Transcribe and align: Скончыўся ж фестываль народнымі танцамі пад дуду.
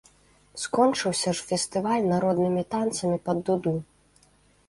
Скончыўся 0.61 1.33
ж 1.39 1.43
фестываль 1.49 2.07
народнымі 2.13 2.63
танцамі 2.77 3.17
пад 3.27 3.37
дуду. 3.51 3.75